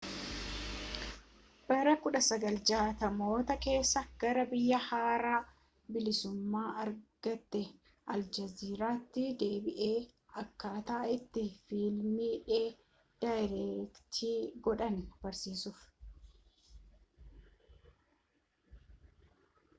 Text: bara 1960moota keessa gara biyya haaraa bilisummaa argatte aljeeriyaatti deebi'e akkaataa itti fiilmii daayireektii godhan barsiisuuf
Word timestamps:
bara 1.69 1.91
1960moota 2.05 3.53
keessa 3.65 4.01
gara 4.23 4.43
biyya 4.53 4.79
haaraa 4.89 5.41
bilisummaa 5.97 6.69
argatte 6.85 7.61
aljeeriyaatti 8.15 9.25
deebi'e 9.43 9.91
akkaataa 10.43 11.03
itti 11.17 11.43
fiilmii 11.69 12.61
daayireektii 13.27 14.35
godhan 14.69 14.97
barsiisuuf 15.27 15.85